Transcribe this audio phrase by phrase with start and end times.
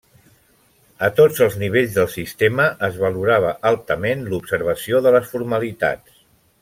[1.07, 6.19] A tots els nivells del sistema es valorava altament l'observació de les formalitats.